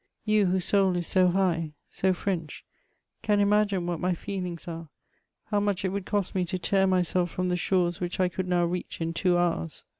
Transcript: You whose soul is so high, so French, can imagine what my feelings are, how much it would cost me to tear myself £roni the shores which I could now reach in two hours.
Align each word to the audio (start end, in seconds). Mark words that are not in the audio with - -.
You 0.25 0.47
whose 0.47 0.65
soul 0.65 0.97
is 0.97 1.05
so 1.05 1.27
high, 1.27 1.73
so 1.87 2.11
French, 2.11 2.65
can 3.21 3.39
imagine 3.39 3.85
what 3.85 3.99
my 3.99 4.15
feelings 4.15 4.67
are, 4.67 4.89
how 5.45 5.59
much 5.59 5.85
it 5.85 5.89
would 5.89 6.07
cost 6.07 6.33
me 6.33 6.43
to 6.45 6.57
tear 6.57 6.87
myself 6.87 7.35
£roni 7.35 7.49
the 7.49 7.55
shores 7.55 7.99
which 7.99 8.19
I 8.19 8.27
could 8.27 8.47
now 8.47 8.65
reach 8.65 8.99
in 8.99 9.13
two 9.13 9.37
hours. 9.37 9.85